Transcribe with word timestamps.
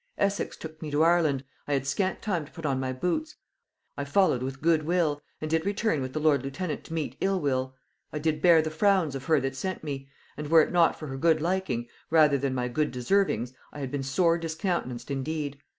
Essex 0.17 0.57
took 0.57 0.81
me 0.81 0.89
to 0.89 1.03
Ireland, 1.03 1.43
I 1.67 1.73
had 1.73 1.85
scant 1.85 2.23
time 2.23 2.43
to 2.45 2.51
put 2.51 2.65
on 2.65 2.79
my 2.79 2.91
boots; 2.91 3.35
I 3.95 4.03
followed 4.03 4.41
with 4.41 4.59
good 4.59 4.81
will, 4.81 5.21
and 5.39 5.47
did 5.47 5.63
return 5.63 6.01
with 6.01 6.13
the 6.13 6.19
lord 6.19 6.41
lieutenant 6.43 6.83
to 6.85 6.93
meet 6.95 7.17
ill 7.21 7.39
will; 7.39 7.75
I 8.11 8.17
did 8.17 8.41
bear 8.41 8.63
the 8.63 8.71
frowns 8.71 9.13
of 9.13 9.25
her 9.25 9.39
that 9.41 9.55
sent 9.55 9.83
me; 9.83 10.09
and 10.37 10.49
were 10.49 10.63
it 10.63 10.71
not 10.71 10.97
for 10.97 11.05
her 11.09 11.17
good 11.17 11.39
liking, 11.39 11.87
rather 12.09 12.39
than 12.39 12.55
my 12.55 12.67
good 12.67 12.89
deservings, 12.89 13.53
I 13.71 13.77
had 13.77 13.91
been 13.91 14.01
sore 14.01 14.39
discountenanced 14.39 15.11
indeed. 15.11 15.59